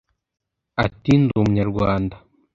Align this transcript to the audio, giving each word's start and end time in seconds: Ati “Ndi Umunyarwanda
Ati 0.85 1.11
“Ndi 1.21 1.31
Umunyarwanda 1.39 2.15